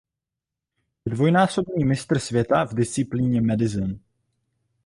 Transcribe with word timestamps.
Je 1.05 1.11
dvojnásobný 1.11 1.85
mistr 1.85 2.19
světa 2.19 2.63
v 2.65 2.73
disciplíně 2.73 3.41
Madison. 3.41 3.99